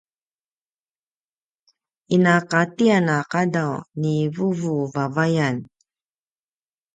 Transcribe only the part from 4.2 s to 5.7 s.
vuvu vavayan